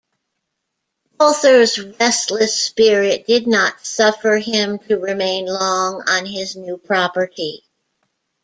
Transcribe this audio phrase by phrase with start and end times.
[1.19, 7.63] Walther's restless spirit did not suffer him to remain long on his new property.